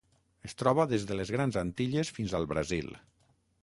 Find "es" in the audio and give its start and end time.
0.47-0.55